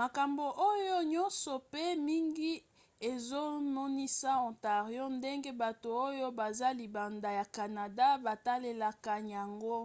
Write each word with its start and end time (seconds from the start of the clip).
makambo 0.00 0.46
oyo 0.70 0.96
nyonso 1.12 1.52
mpe 1.68 1.82
mingi 2.06 2.52
ezomonisa 3.10 4.30
ontario 4.48 5.04
ndenge 5.18 5.50
bato 5.62 5.88
oyo 6.06 6.26
baza 6.38 6.68
libanda 6.80 7.28
ya 7.38 7.46
canada 7.56 8.06
batalelaka 8.26 9.14
yango 9.34 9.78